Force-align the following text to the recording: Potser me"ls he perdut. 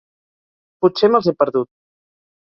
Potser 0.85 1.09
me"ls 1.15 1.29
he 1.31 1.33
perdut. 1.41 1.69